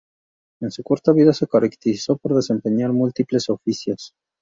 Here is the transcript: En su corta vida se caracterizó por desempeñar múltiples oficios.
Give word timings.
En 0.61 0.71
su 0.71 0.81
corta 0.81 1.11
vida 1.13 1.31
se 1.31 1.45
caracterizó 1.45 2.17
por 2.17 2.33
desempeñar 2.33 2.91
múltiples 2.91 3.51
oficios. 3.51 4.15